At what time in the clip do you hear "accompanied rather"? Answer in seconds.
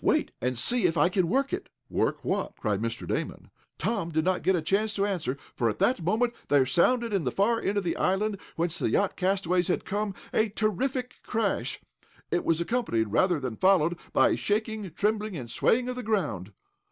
12.60-13.40